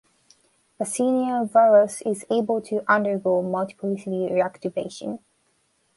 Vaccinia 0.79 1.43
virus 1.47 2.01
is 2.01 2.25
able 2.31 2.59
to 2.59 2.83
undergo 2.91 3.43
multiplicity 3.43 4.27
reactivation. 4.31 5.19